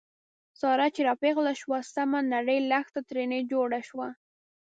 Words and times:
ساره 0.61 0.87
چې 0.95 1.01
را 1.07 1.13
پېغله 1.21 1.53
شوه، 1.61 1.77
سمه 1.93 2.19
نرۍ 2.31 2.59
لښته 2.69 3.01
ترېنه 3.09 3.37
جوړه 3.51 3.79
شوه. 3.89 4.07